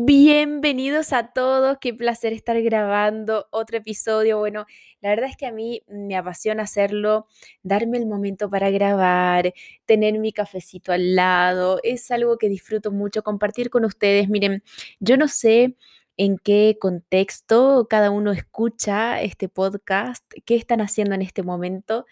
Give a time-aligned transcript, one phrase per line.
[0.00, 4.38] Bienvenidos a todos, qué placer estar grabando otro episodio.
[4.38, 4.64] Bueno,
[5.00, 7.26] la verdad es que a mí me apasiona hacerlo,
[7.64, 9.52] darme el momento para grabar,
[9.86, 14.28] tener mi cafecito al lado, es algo que disfruto mucho compartir con ustedes.
[14.28, 14.62] Miren,
[15.00, 15.74] yo no sé
[16.16, 22.06] en qué contexto cada uno escucha este podcast, qué están haciendo en este momento,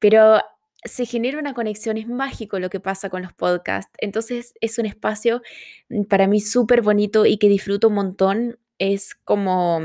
[0.00, 0.40] pero
[0.84, 3.92] se genera una conexión, es mágico lo que pasa con los podcasts.
[3.98, 5.42] Entonces es un espacio
[5.88, 8.58] mm, para mí súper bonito y que disfruto un montón.
[8.78, 9.80] Es como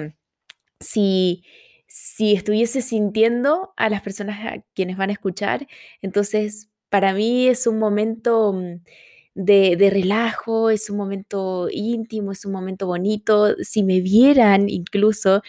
[0.80, 1.44] si,
[1.88, 5.68] si estuviese sintiendo a las personas a quienes van a escuchar.
[6.02, 8.84] Entonces para mí es un momento mm,
[9.36, 13.56] de, de relajo, es un momento íntimo, es un momento bonito.
[13.64, 15.42] Si me vieran incluso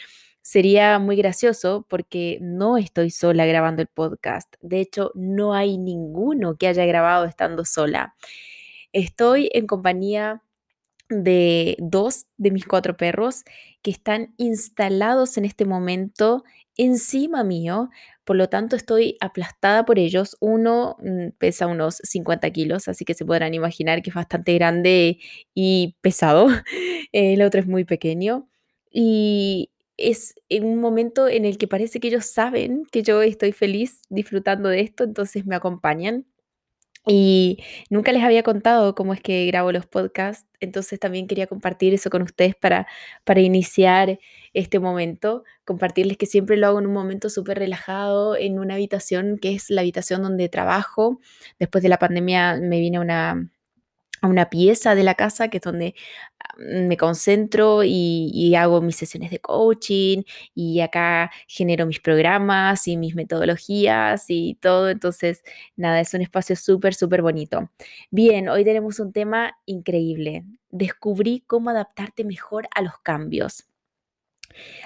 [0.42, 4.54] Sería muy gracioso porque no estoy sola grabando el podcast.
[4.60, 8.14] De hecho, no hay ninguno que haya grabado estando sola.
[8.92, 10.42] Estoy en compañía
[11.08, 13.44] de dos de mis cuatro perros
[13.82, 16.44] que están instalados en este momento
[16.76, 17.90] encima mío,
[18.24, 20.36] por lo tanto estoy aplastada por ellos.
[20.40, 25.18] Uno mm, pesa unos 50 kilos, así que se podrán imaginar que es bastante grande
[25.54, 26.46] y pesado.
[27.12, 28.48] El otro es muy pequeño.
[28.92, 29.69] Y
[30.00, 34.02] es en un momento en el que parece que ellos saben que yo estoy feliz
[34.08, 36.26] disfrutando de esto, entonces me acompañan.
[37.06, 41.94] Y nunca les había contado cómo es que grabo los podcasts, entonces también quería compartir
[41.94, 42.86] eso con ustedes para,
[43.24, 44.18] para iniciar
[44.52, 49.38] este momento, compartirles que siempre lo hago en un momento súper relajado, en una habitación
[49.38, 51.20] que es la habitación donde trabajo.
[51.58, 53.50] Después de la pandemia me vine una,
[54.22, 55.94] a una pieza de la casa que es donde
[56.58, 60.22] me concentro y, hago mis sesiones de coaching
[60.54, 64.90] y acá genero mis programas y mis metodologías y todo.
[64.90, 65.42] Entonces,
[65.76, 67.70] nada, es un espacio súper, súper bonito.
[68.10, 70.44] Bien, hoy tenemos un tema increíble.
[70.70, 73.66] Descubrí cómo adaptarte mejor a los cambios.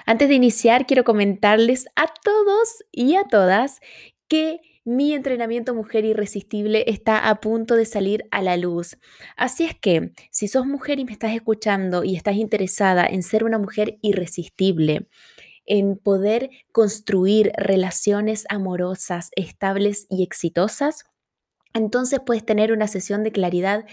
[0.05, 3.81] Antes de iniciar, quiero comentarles a todos y a todas
[4.27, 8.97] que mi entrenamiento Mujer Irresistible está a punto de salir a la luz.
[9.35, 13.43] Así es que, si sos mujer y me estás escuchando y estás interesada en ser
[13.43, 15.07] una mujer irresistible,
[15.65, 21.05] en poder construir relaciones amorosas, estables y exitosas,
[21.73, 23.85] entonces puedes tener una sesión de claridad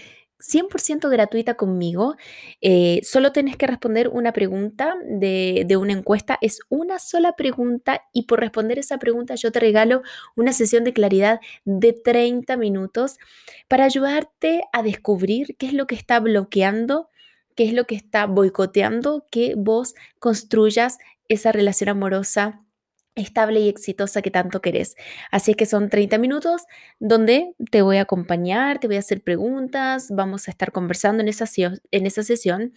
[0.43, 2.15] 100% gratuita conmigo.
[2.61, 6.37] Eh, solo tienes que responder una pregunta de, de, una encuesta.
[6.41, 10.03] Es una sola pregunta y por responder esa pregunta yo te regalo
[10.35, 13.17] una sesión de claridad de 30 minutos
[13.67, 17.09] para ayudarte a descubrir qué es lo que está bloqueando,
[17.55, 20.97] qué es lo que está boicoteando que vos construyas
[21.29, 22.63] esa relación amorosa
[23.15, 24.95] estable y exitosa que tanto querés.
[25.31, 26.63] Así es que son 30 minutos
[26.99, 31.29] donde te voy a acompañar, te voy a hacer preguntas, vamos a estar conversando en
[31.29, 31.45] esa,
[31.91, 32.73] en esa sesión,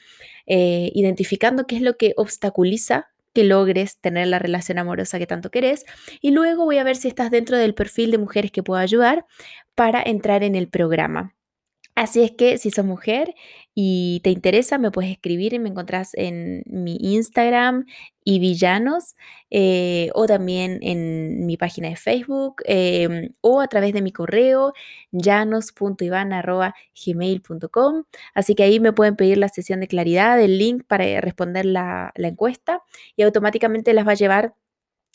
[0.46, 5.50] eh, identificando qué es lo que obstaculiza que logres tener la relación amorosa que tanto
[5.50, 5.84] querés.
[6.22, 9.26] Y luego voy a ver si estás dentro del perfil de mujeres que puedo ayudar
[9.74, 11.35] para entrar en el programa.
[11.96, 13.34] Así es que si sos mujer
[13.74, 17.86] y te interesa, me puedes escribir y me encontrás en mi Instagram
[18.22, 19.14] y villanos
[19.50, 24.74] eh, o también en mi página de Facebook em, o a través de mi correo
[25.10, 28.04] llanos.ivan.gmail.com.
[28.34, 32.12] Así que ahí me pueden pedir la sesión de claridad, el link para responder la,
[32.16, 32.82] la encuesta
[33.16, 34.54] y automáticamente las va a llevar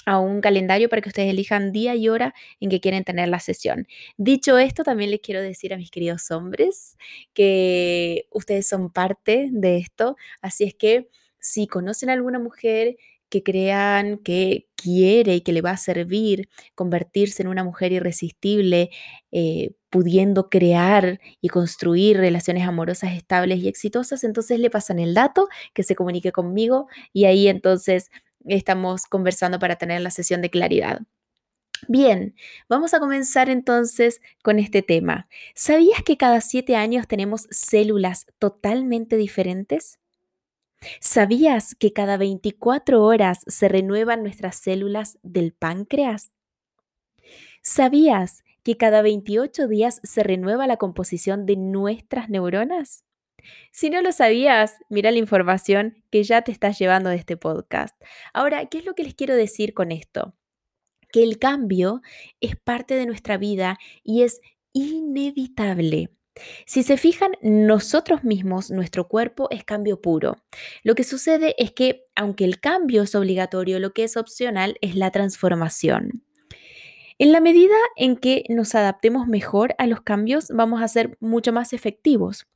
[0.06, 3.40] a un calendario para que ustedes elijan día y hora en que quieren tener la
[3.40, 3.88] sesión.
[4.18, 6.98] Dicho esto, también les quiero decir a mis queridos hombres
[7.34, 11.10] que ustedes son parte de esto, así es que
[11.40, 12.98] si conocen a alguna mujer
[13.30, 18.90] que crean que quiere y que le va a servir convertirse en una mujer irresistible,
[19.32, 25.48] eh, pudiendo crear y construir relaciones amorosas estables y exitosas, entonces le pasan el dato,
[25.74, 28.10] que se comunique conmigo y ahí entonces
[28.46, 31.02] estamos conversando para tener la sesión de claridad.
[31.88, 32.36] Bien,
[32.70, 35.28] vamos a comenzar entonces con este tema.
[35.56, 40.00] ¿Sabías que cada siete años tenemos células totalmente diferentes?
[41.00, 46.32] ¿Sabías que cada 24 horas se renuevan nuestras células del páncreas?
[47.62, 53.04] ¿Sabías que cada 28 días se renueva la composición de nuestras neuronas?
[53.72, 57.96] Si no lo sabías, mira la información que ya te estás llevando de este podcast.
[58.34, 60.36] Ahora, ¿qué es lo que les quiero decir con esto?
[61.12, 62.02] Que el cambio
[62.40, 64.42] es parte de nuestra vida y es
[64.74, 66.10] inevitable.
[66.66, 70.38] Si se fijan, nosotros mismos, nuestro cuerpo es cambio puro.
[70.84, 74.96] Lo que sucede es que, aunque el cambio es obligatorio, lo que es opcional es
[74.96, 76.24] la transformación.
[77.18, 81.54] En la medida en que nos adaptemos mejor a los cambios, vamos a ser mucho
[81.54, 82.48] más efectivos.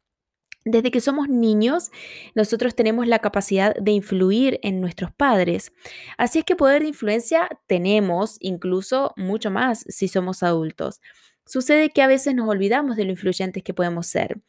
[0.68, 1.92] Desde que somos niños,
[2.34, 5.72] nosotros tenemos la capacidad de influir en nuestros padres.
[6.18, 11.02] Así es que poder de influencia tenemos incluso mucho más si somos adultos.
[11.46, 14.42] Sucede que a veces nos olvidamos de lo influyentes que podemos ser.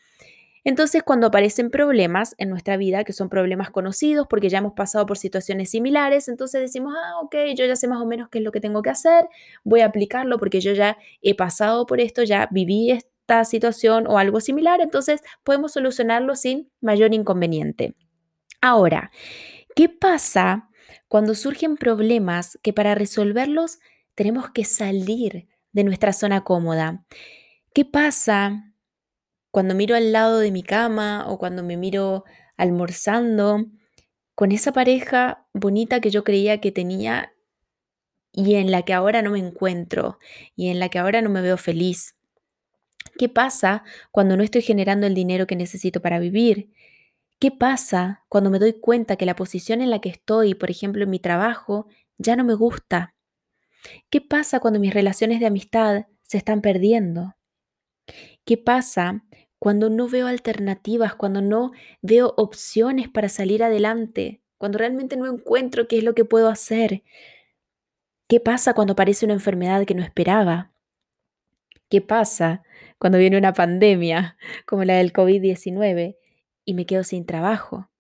[0.65, 5.05] Entonces, cuando aparecen problemas en nuestra vida, que son problemas conocidos porque ya hemos pasado
[5.05, 8.45] por situaciones similares, entonces decimos, ah, ok, yo ya sé más o menos qué es
[8.45, 9.29] lo que tengo que hacer,
[9.65, 14.19] voy a aplicarlo porque yo ya he pasado por esto, ya viví esto situación o
[14.19, 17.94] algo similar, entonces podemos solucionarlo sin mayor inconveniente.
[18.61, 19.11] Ahora,
[19.75, 20.70] ¿qué pasa
[21.08, 23.78] cuando surgen problemas que para resolverlos
[24.14, 27.05] tenemos que salir de nuestra zona cómoda?
[27.75, 28.73] ¿Qué pasa
[29.50, 32.25] cuando miro al lado de mi cama o cuando me miro
[32.56, 33.67] almorzando
[34.34, 37.32] con esa pareja bonita que yo creía que tenía
[38.32, 40.19] y en la que ahora no me encuentro
[40.55, 42.16] y en la que ahora no me veo feliz?
[43.19, 46.71] ¿Qué pasa cuando no estoy generando el dinero que necesito para vivir?
[47.39, 51.03] ¿Qué pasa cuando me doy cuenta que la posición en la que estoy, por ejemplo,
[51.03, 51.87] en mi trabajo,
[52.19, 53.15] ya no me gusta?
[54.11, 57.37] ¿Qué pasa cuando mis relaciones de amistad se están perdiendo?
[58.45, 59.25] ¿Qué pasa
[59.59, 61.73] cuando no veo alternativas, cuando no
[62.03, 67.03] veo opciones para salir adelante, cuando realmente no encuentro qué es lo que puedo hacer?
[68.29, 70.73] ¿Qué pasa cuando aparece una enfermedad que no esperaba?
[71.89, 72.62] ¿Qué pasa
[72.99, 76.17] cuando viene una pandemia como la del COVID-19
[76.65, 77.91] y me quedo sin trabajo?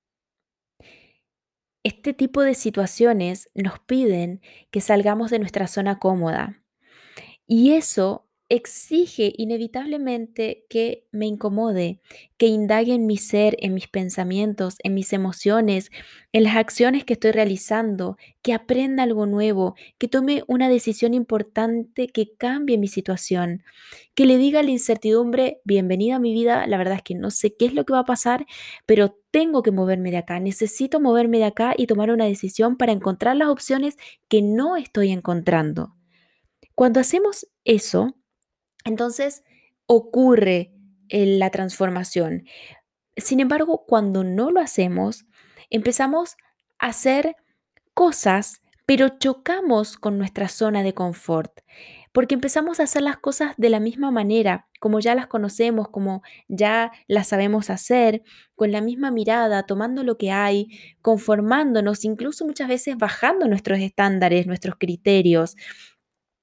[1.84, 4.40] Este tipo de situaciones nos piden
[4.70, 6.62] que salgamos de nuestra zona cómoda
[7.46, 12.00] y eso exige inevitablemente que me incomode,
[12.36, 15.90] que indague en mi ser, en mis pensamientos, en mis emociones,
[16.32, 22.06] en las acciones que estoy realizando, que aprenda algo nuevo, que tome una decisión importante
[22.06, 23.64] que cambie mi situación,
[24.14, 27.30] que le diga a la incertidumbre, bienvenida a mi vida, la verdad es que no
[27.30, 28.46] sé qué es lo que va a pasar,
[28.86, 32.92] pero tengo que moverme de acá, necesito moverme de acá y tomar una decisión para
[32.92, 33.96] encontrar las opciones
[34.28, 35.96] que no estoy encontrando.
[36.76, 38.14] Cuando hacemos eso,
[38.86, 39.42] entonces
[39.86, 40.72] ocurre
[41.08, 42.44] la transformación.
[43.16, 45.26] Sin embargo, cuando no lo hacemos,
[45.70, 46.36] empezamos
[46.78, 47.36] a hacer
[47.94, 51.60] cosas, pero chocamos con nuestra zona de confort,
[52.12, 56.22] porque empezamos a hacer las cosas de la misma manera, como ya las conocemos, como
[56.48, 58.22] ya las sabemos hacer,
[58.54, 60.68] con la misma mirada, tomando lo que hay,
[61.02, 65.56] conformándonos, incluso muchas veces bajando nuestros estándares, nuestros criterios,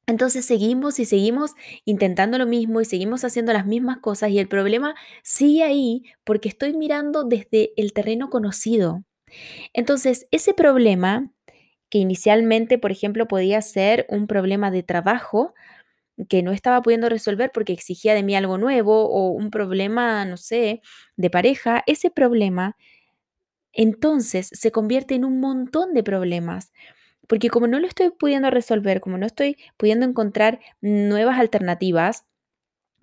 [0.08, 1.52] entonces seguimos y seguimos
[1.86, 6.50] intentando lo mismo y seguimos haciendo las mismas cosas y el problema sigue ahí porque
[6.50, 9.04] estoy mirando desde el terreno conocido.
[9.74, 11.32] Entonces, ese problema,
[11.90, 15.54] que inicialmente, por ejemplo, podía ser un problema de trabajo
[16.30, 20.38] que no estaba pudiendo resolver porque exigía de mí algo nuevo o un problema, no
[20.38, 20.82] sé,
[21.18, 22.78] de pareja, ese problema
[23.74, 26.72] entonces se convierte en un montón de problemas
[27.28, 32.26] porque como no lo estoy pudiendo resolver, como no estoy pudiendo encontrar nuevas alternativas,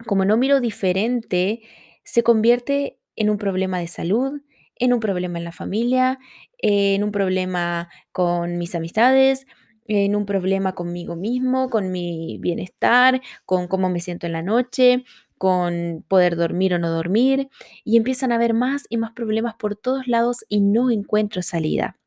[0.07, 1.63] como no miro diferente,
[2.05, 4.41] se convierte en un problema de salud,
[4.77, 6.19] en un problema en la familia,
[6.59, 9.47] en un problema con mis amistades,
[9.87, 15.05] en un problema conmigo mismo, con mi bienestar, con cómo me siento en la noche,
[15.39, 17.49] con poder dormir o no dormir,
[17.85, 22.00] y empiezan a haber más y más problemas por todos lados y no encuentro salida.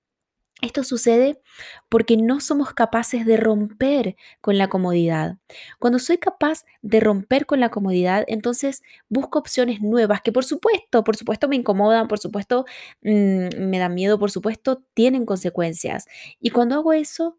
[0.63, 1.41] Esto sucede
[1.89, 5.37] porque no somos capaces de romper con la comodidad.
[5.77, 11.03] Cuando soy capaz de romper con la comodidad, entonces busco opciones nuevas que por supuesto,
[11.03, 12.63] por supuesto me incomodan, por supuesto
[13.01, 16.05] mm, me dan miedo, por supuesto tienen consecuencias.
[16.39, 17.37] Y cuando hago eso,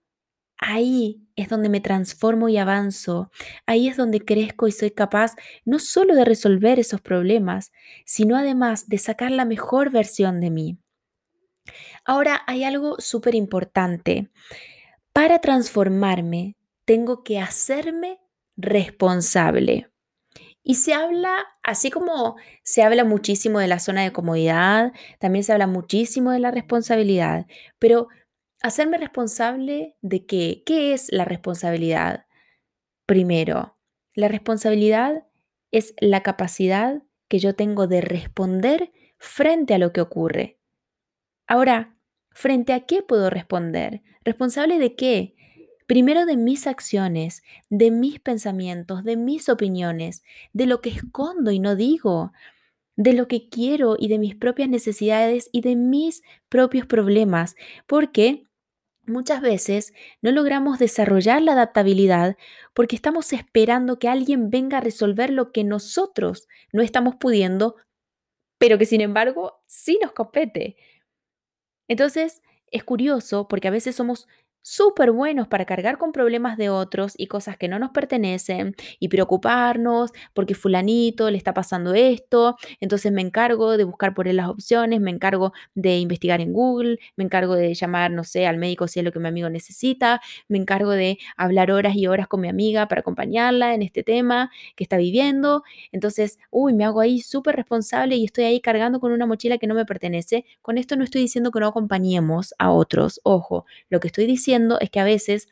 [0.59, 3.31] ahí es donde me transformo y avanzo.
[3.67, 7.73] Ahí es donde crezco y soy capaz no solo de resolver esos problemas,
[8.05, 10.79] sino además de sacar la mejor versión de mí.
[12.05, 14.31] Ahora hay algo súper importante.
[15.13, 18.21] Para transformarme, tengo que hacerme
[18.57, 19.91] responsable.
[20.63, 25.53] Y se habla, así como se habla muchísimo de la zona de comodidad, también se
[25.53, 27.47] habla muchísimo de la responsabilidad.
[27.79, 28.09] Pero
[28.63, 30.63] hacerme responsable de qué?
[30.65, 32.27] ¿Qué es la responsabilidad?
[33.07, 33.77] Primero,
[34.15, 35.27] la responsabilidad
[35.71, 40.59] es la capacidad que yo tengo de responder frente a lo que ocurre.
[41.47, 41.94] Ahora,
[42.35, 44.03] ¿frente a qué puedo responder?
[44.25, 45.35] ¿Responsable de qué?
[45.87, 50.23] Primero de mis acciones, de mis pensamientos, de mis opiniones,
[50.53, 52.33] de lo que escondo y no digo,
[52.97, 58.47] de lo que quiero y de mis propias necesidades y de mis propios problemas, porque
[59.07, 62.37] muchas veces no logramos desarrollar la adaptabilidad
[62.73, 67.77] porque estamos esperando que alguien venga a resolver lo que nosotros no estamos pudiendo
[68.59, 70.77] pero que sin embargo sí nos compete.
[71.89, 74.27] Entonces, es curioso porque a veces somos
[74.67, 79.09] súper buenos para cargar con problemas de otros y cosas que no nos pertenecen y
[79.09, 84.49] preocuparnos porque fulanito le está pasando esto, entonces me encargo de buscar por él las
[84.49, 88.89] opciones, me encargo de investigar en Google, me encargo de llamar, no sé, al médico
[88.89, 92.41] si es lo que mi amigo necesita, me encargo de hablar horas y horas con
[92.41, 97.21] mi amiga para acompañarla en este tema que está viviendo, entonces, uy, me hago ahí
[97.21, 100.47] súper responsable y estoy ahí cargando con una mochila que no me pertenece.
[100.63, 104.54] Con esto no estoy diciendo que no acompañemos a otros, ojo, lo que estoy diciendo
[104.81, 105.49] es que a veces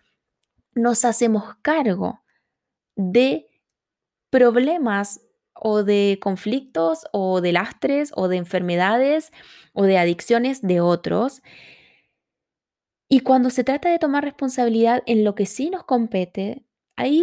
[0.74, 2.20] nos hacemos cargo
[2.96, 3.46] de
[4.30, 5.20] problemas
[5.54, 9.32] o de conflictos o de lastres o de enfermedades
[9.72, 11.42] o de adicciones de otros.
[13.08, 16.64] Y cuando se trata de tomar responsabilidad en lo que sí nos compete,
[16.96, 17.22] ahí,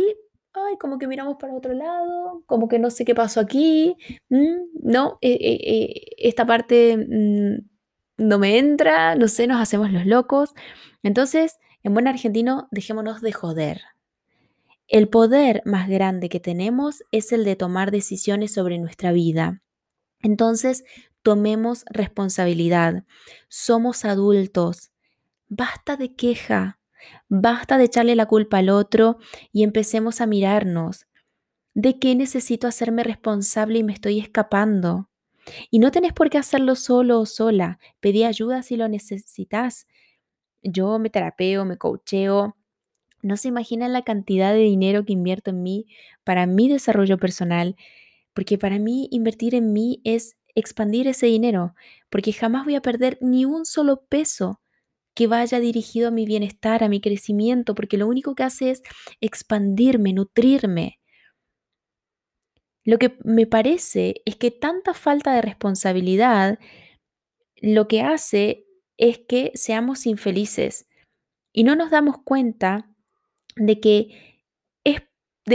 [0.53, 3.97] ay, como que miramos para otro lado, como que no sé qué pasó aquí,
[4.29, 7.69] no, eh, eh, eh, esta parte mm,
[8.17, 10.53] no me entra, no sé, nos hacemos los locos.
[11.03, 13.81] Entonces, en buen argentino, dejémonos de joder.
[14.87, 19.61] El poder más grande que tenemos es el de tomar decisiones sobre nuestra vida.
[20.21, 20.83] Entonces,
[21.21, 23.03] tomemos responsabilidad.
[23.49, 24.91] Somos adultos.
[25.47, 26.79] Basta de queja.
[27.27, 29.17] Basta de echarle la culpa al otro
[29.51, 31.05] y empecemos a mirarnos.
[31.73, 35.09] ¿De qué necesito hacerme responsable y me estoy escapando?
[35.69, 37.79] Y no tenés por qué hacerlo solo o sola.
[37.99, 39.87] Pedí ayuda si lo necesitas.
[40.63, 42.55] Yo me terapeo, me coacheo.
[43.21, 45.87] No se imaginan la cantidad de dinero que invierto en mí
[46.23, 47.75] para mi desarrollo personal,
[48.33, 51.75] porque para mí invertir en mí es expandir ese dinero,
[52.09, 54.61] porque jamás voy a perder ni un solo peso
[55.15, 58.81] que vaya dirigido a mi bienestar, a mi crecimiento, porque lo único que hace es
[59.21, 60.99] expandirme, nutrirme.
[62.85, 66.57] Lo que me parece es que tanta falta de responsabilidad
[67.61, 68.65] lo que hace
[68.99, 70.87] es que seamos infelices
[71.51, 72.87] y no nos damos cuenta
[73.55, 74.29] de que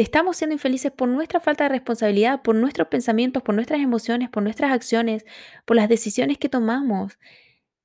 [0.00, 4.42] estamos siendo infelices por nuestra falta de responsabilidad, por nuestros pensamientos, por nuestras emociones, por
[4.42, 5.24] nuestras acciones,
[5.64, 7.18] por las decisiones que tomamos,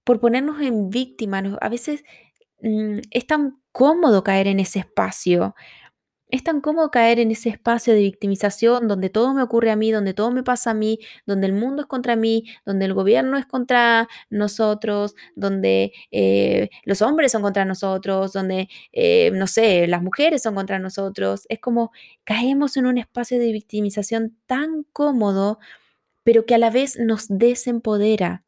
[0.04, 1.44] por ponernos en víctima.
[1.62, 2.04] A veces
[2.62, 5.56] mm, es tan cómodo caer en ese espacio
[6.30, 9.92] es tan cómodo caer en ese espacio de victimización donde todo me ocurre a mí,
[9.92, 13.38] donde todo me pasa a mí, donde el mundo es contra mí, donde el gobierno
[13.38, 20.04] es contra nosotros, donde eh, los hombres son contra nosotros, donde, eh, no sé, las
[20.04, 21.46] mujeres son contra nosotros.
[21.50, 21.92] Es como
[22.26, 25.60] caemos en un espacio de victimización tan cómodo,
[26.24, 28.44] pero que a la vez nos desempodera.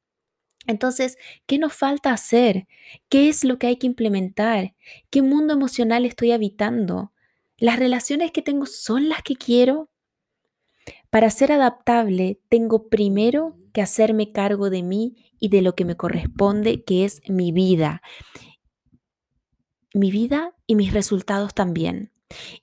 [0.68, 2.68] Entonces, ¿qué nos falta hacer?
[3.10, 4.76] ¿Qué es lo que hay que implementar?
[5.10, 7.12] ¿Qué mundo emocional estoy habitando?
[7.62, 9.92] ¿Las relaciones que tengo son las que quiero?
[11.12, 15.96] Para ser adaptable, tengo primero que hacerme cargo de mí y de lo que me
[15.96, 18.02] corresponde, que es mi vida.
[19.94, 22.12] Mi vida y mis resultados también.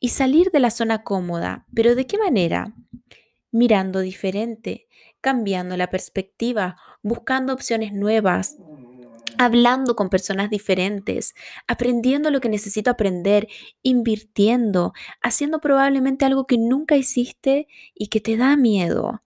[0.01, 1.65] Y salir de la zona cómoda.
[1.73, 2.75] ¿Pero de qué manera?
[3.53, 4.89] Mirando diferente,
[5.21, 8.57] cambiando la perspectiva, buscando opciones nuevas,
[9.39, 11.35] hablando con personas diferentes,
[11.67, 13.49] aprendiendo lo que necesito aprender,
[13.83, 14.93] invirtiendo,
[15.23, 19.23] haciendo probablemente algo que nunca hiciste y que te da miedo.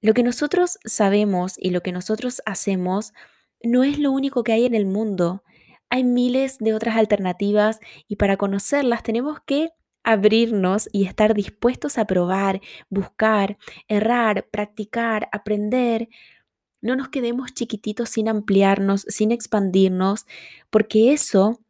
[0.00, 3.12] Lo que nosotros sabemos y lo que nosotros hacemos
[3.62, 5.42] no es lo único que hay en el mundo.
[5.90, 9.70] Hay miles de otras alternativas y para conocerlas tenemos que
[10.04, 16.08] abrirnos y estar dispuestos a probar, buscar, errar, practicar, aprender,
[16.80, 20.26] no nos quedemos chiquititos sin ampliarnos, sin expandirnos,
[20.70, 21.60] porque eso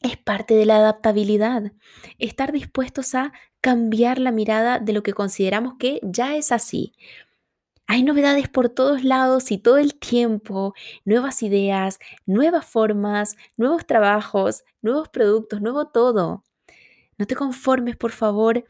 [0.00, 1.72] es parte de la adaptabilidad.
[2.18, 6.94] Estar dispuestos a cambiar la mirada de lo que consideramos que ya es así.
[7.86, 14.62] Hay novedades por todos lados y todo el tiempo, nuevas ideas, nuevas formas, nuevos trabajos,
[14.80, 16.44] nuevos productos, nuevo todo.
[17.18, 18.64] No te conformes, por favor,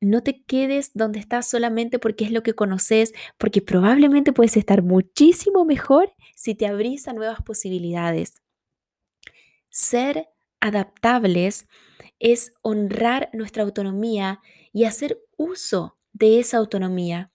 [0.00, 4.82] no te quedes donde estás solamente porque es lo que conoces, porque probablemente puedes estar
[4.82, 8.42] muchísimo mejor si te abrís a nuevas posibilidades.
[9.68, 10.28] Ser
[10.60, 11.66] adaptables
[12.18, 14.40] es honrar nuestra autonomía
[14.72, 17.30] y hacer uso de esa autonomía.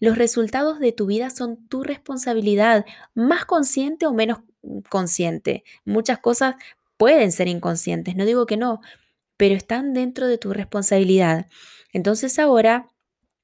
[0.00, 4.40] Los resultados de tu vida son tu responsabilidad, más consciente o menos
[4.90, 5.64] consciente.
[5.84, 6.56] Muchas cosas
[6.96, 8.80] pueden ser inconscientes, no digo que no,
[9.42, 11.48] pero están dentro de tu responsabilidad.
[11.92, 12.86] Entonces ahora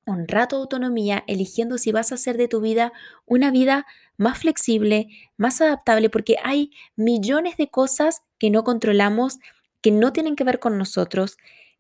[0.07, 2.93] honra tu autonomía eligiendo si vas a hacer de tu vida
[3.27, 3.85] una vida
[4.17, 9.41] más flexible, más adaptable, porque hay millones de cosas que no controlamos,
[9.81, 11.37] que no tienen que ver con nosotros,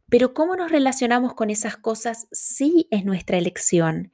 [0.09, 4.11] pero cómo nos relacionamos con esas cosas sí es nuestra elección.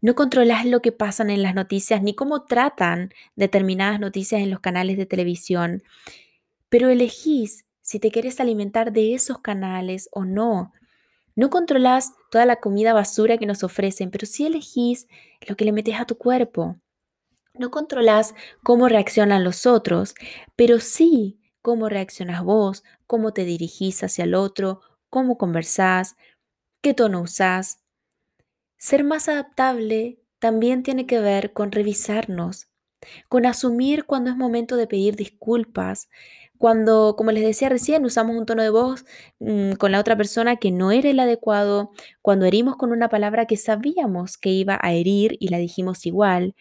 [0.00, 4.58] No controlas lo que pasan en las noticias ni cómo tratan determinadas noticias en los
[4.58, 5.84] canales de televisión,
[6.68, 10.72] pero elegís si te quieres alimentar de esos canales o no.
[11.36, 15.06] No controlas toda la comida basura que nos ofrecen, pero sí elegís
[15.46, 16.80] lo que le metes a tu cuerpo.
[17.54, 20.16] No controlas cómo reaccionan los otros,
[20.56, 26.16] pero sí cómo reaccionas vos, cómo te dirigís hacia el otro, cómo conversás,
[26.82, 27.84] qué tono usás.
[28.78, 32.66] Ser más adaptable también tiene que ver con revisarnos,
[33.28, 36.08] con asumir cuando es momento de pedir disculpas,
[36.58, 39.04] cuando, como les decía recién, usamos un tono de voz
[39.40, 41.90] mm, con la otra persona que no era el adecuado,
[42.22, 46.54] cuando herimos con una palabra que sabíamos que iba a herir y la dijimos igual.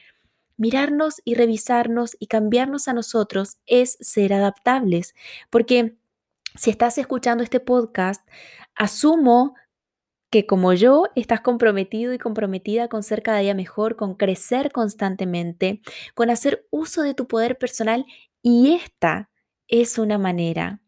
[0.58, 5.14] Mirarnos y revisarnos y cambiarnos a nosotros es ser adaptables,
[5.50, 5.98] porque
[6.56, 8.28] si estás escuchando este podcast,
[8.76, 9.56] asumo
[10.30, 15.82] que como yo estás comprometido y comprometida con ser cada día mejor, con crecer constantemente,
[16.14, 18.06] con hacer uso de tu poder personal
[18.42, 19.30] y esta
[19.68, 20.82] es una manera.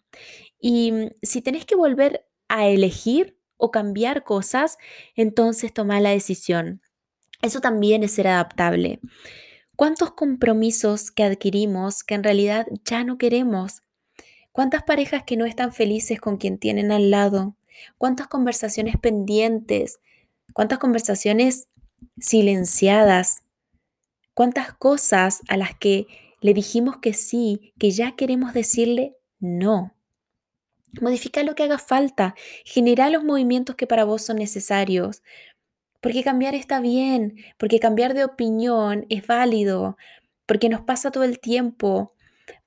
[0.60, 4.77] Y mm, si tenés que volver a elegir o cambiar cosas,
[5.15, 6.81] entonces toma la decisión.
[7.41, 9.00] Eso también es ser adaptable.
[9.75, 13.84] ¿Cuántos compromisos que adquirimos que en realidad ya no queremos?
[14.51, 17.55] ¿Cuántas parejas que no están felices con quien tienen al lado?
[18.00, 20.00] ¿Cuántas conversaciones pendientes?
[20.53, 21.67] ¿Cuántas conversaciones
[22.19, 23.43] silenciadas?
[24.34, 26.07] ¿Cuántas cosas a las que
[26.41, 29.94] le dijimos que sí, que ya queremos decirle no?
[31.01, 35.22] Modifica lo que haga falta, genera los movimientos que para vos son necesarios,
[36.01, 39.98] porque cambiar está bien, porque cambiar de opinión es válido,
[40.46, 42.13] porque nos pasa todo el tiempo,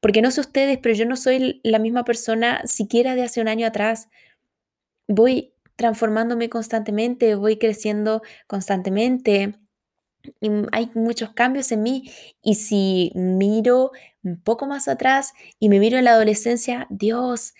[0.00, 3.48] porque no sé ustedes, pero yo no soy la misma persona siquiera de hace un
[3.48, 4.08] año atrás.
[5.08, 9.54] Voy transformándome constantemente, voy creciendo constantemente.
[10.72, 12.10] Hay muchos cambios en mí
[12.42, 17.54] y si miro un poco más atrás y me miro en la adolescencia, Dios,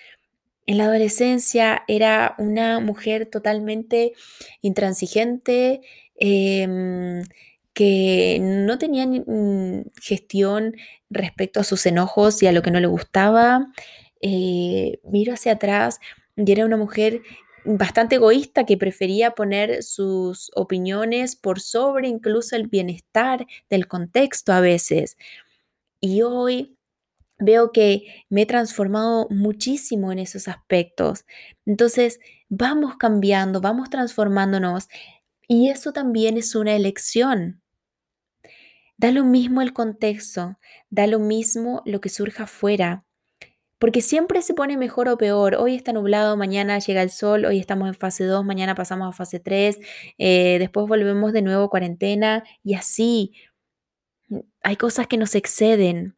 [0.66, 4.12] en la adolescencia era una mujer totalmente
[4.60, 5.80] intransigente,
[6.16, 7.22] em,
[7.72, 10.76] que no tenía mm, gestión
[11.08, 13.68] respecto a sus enojos y a lo que no le gustaba.
[14.20, 15.98] Eh, miro hacia atrás
[16.36, 17.22] y era una mujer
[17.64, 24.60] bastante egoísta que prefería poner sus opiniones por sobre incluso el bienestar del contexto a
[24.60, 25.16] veces.
[26.00, 26.76] Y hoy
[27.38, 31.24] veo que me he transformado muchísimo en esos aspectos.
[31.66, 34.88] Entonces, vamos cambiando, vamos transformándonos
[35.48, 37.62] y eso también es una elección.
[38.96, 40.58] Da lo mismo el contexto,
[40.90, 43.04] da lo mismo lo que surja afuera,
[43.80, 45.56] porque siempre se pone mejor o peor.
[45.56, 49.12] Hoy está nublado, mañana llega el sol, hoy estamos en fase 2, mañana pasamos a
[49.12, 49.78] fase 3,
[50.18, 53.32] eh, después volvemos de nuevo a cuarentena y así.
[54.62, 56.14] Hay cosas que nos exceden.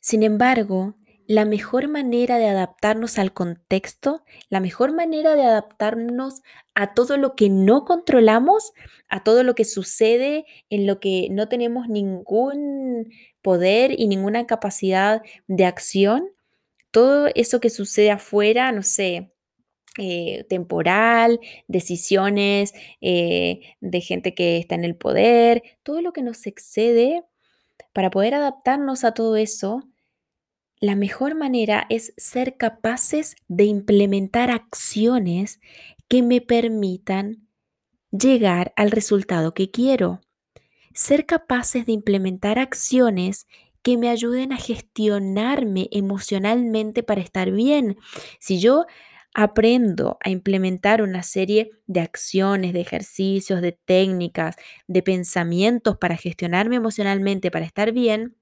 [0.00, 0.94] Sin embargo,
[1.28, 6.42] la mejor manera de adaptarnos al contexto, la mejor manera de adaptarnos
[6.74, 8.72] a todo lo que no controlamos,
[9.08, 13.12] a todo lo que sucede en lo que no tenemos ningún
[13.42, 16.30] poder y ninguna capacidad de acción,
[16.90, 19.32] todo eso que sucede afuera, no sé,
[19.98, 26.46] eh, temporal, decisiones eh, de gente que está en el poder, todo lo que nos
[26.46, 27.24] excede,
[27.92, 29.88] para poder adaptarnos a todo eso,
[30.80, 35.60] la mejor manera es ser capaces de implementar acciones
[36.08, 37.48] que me permitan
[38.10, 40.20] llegar al resultado que quiero.
[40.92, 43.46] Ser capaces de implementar acciones
[43.82, 47.96] que me ayuden a gestionarme emocionalmente para estar bien.
[48.38, 48.86] Si yo
[49.34, 54.56] aprendo a implementar una serie de acciones, de ejercicios, de técnicas,
[54.88, 58.34] de pensamientos para gestionarme emocionalmente, para estar bien,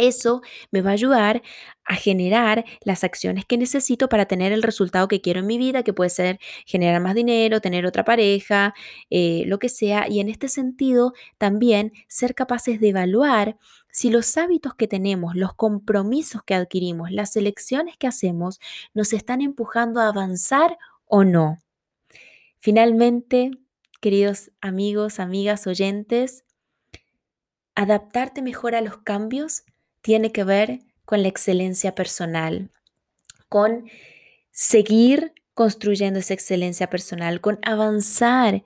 [0.00, 1.42] eso me va a ayudar
[1.84, 5.82] a generar las acciones que necesito para tener el resultado que quiero en mi vida,
[5.82, 8.74] que puede ser generar más dinero, tener otra pareja,
[9.10, 10.06] eh, lo que sea.
[10.08, 13.56] Y en este sentido, también ser capaces de evaluar
[13.92, 18.60] si los hábitos que tenemos, los compromisos que adquirimos, las elecciones que hacemos,
[18.94, 21.58] nos están empujando a avanzar o no.
[22.58, 23.50] Finalmente,
[24.00, 26.44] queridos amigos, amigas, oyentes,
[27.74, 29.64] adaptarte mejor a los cambios
[30.02, 32.70] tiene que ver con la excelencia personal,
[33.48, 33.88] con
[34.50, 38.62] seguir construyendo esa excelencia personal, con avanzar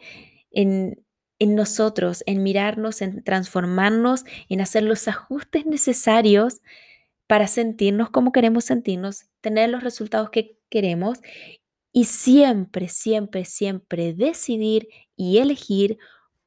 [0.50, 1.02] en,
[1.40, 6.60] nosotros, en mirarnos, en transformarnos, en hacer los ajustes necesarios
[7.26, 11.18] para sentirnos como queremos sentirnos, tener los resultados que queremos
[11.92, 15.98] y siempre, siempre, siempre decidir y elegir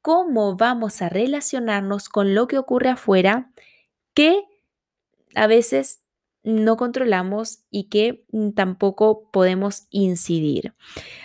[0.02, 3.52] cómo vamos a relacionarnos con lo que ocurre afuera
[4.14, 4.44] que
[5.36, 6.02] a veces
[6.48, 10.74] no controlamos y que mm, tampoco podemos incidir.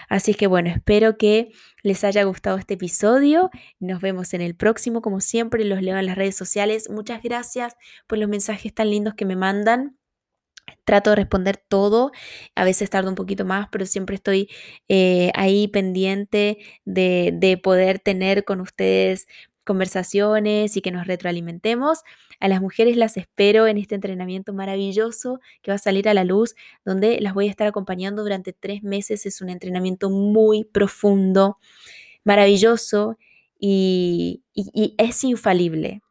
[0.08, 3.50] Así que bueno, espero que les haya gustado este episodio.
[3.78, 5.00] Nos vemos en el próximo.
[5.00, 6.90] Como siempre, los leo en las redes sociales.
[6.90, 7.76] Muchas gracias
[8.08, 9.96] por los mensajes tan lindos que me mandan.
[10.84, 12.12] Trato de responder todo,
[12.54, 14.48] a veces tardo un poquito más, pero siempre estoy
[14.88, 19.26] eh, ahí pendiente de, de poder tener con ustedes
[19.64, 22.02] conversaciones y que nos retroalimentemos.
[22.40, 26.24] A las mujeres las espero en este entrenamiento maravilloso que va a salir a la
[26.24, 29.26] luz, donde las voy a estar acompañando durante tres meses.
[29.26, 31.58] Es un entrenamiento muy profundo,
[32.24, 33.16] maravilloso
[33.58, 36.02] y, y es infalible.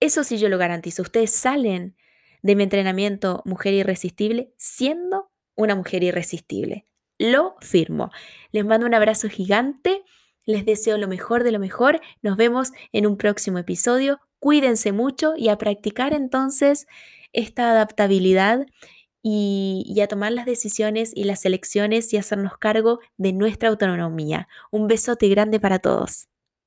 [0.00, 1.02] Eso sí yo lo garantizo.
[1.02, 1.96] Ustedes salen
[2.42, 6.86] de mi entrenamiento Mujer Irresistible siendo una mujer irresistible.
[7.18, 8.10] Lo firmo.
[8.52, 10.04] Les mando un abrazo gigante.
[10.48, 12.00] Les deseo lo mejor de lo mejor.
[12.22, 14.18] Nos vemos en un próximo episodio.
[14.38, 16.86] Cuídense mucho y a practicar entonces
[17.34, 18.64] esta adaptabilidad
[19.22, 24.48] y, y, a tomar las decisiones y las elecciones y hacernos cargo de nuestra autonomía.
[24.70, 26.28] Un besote grande para todos.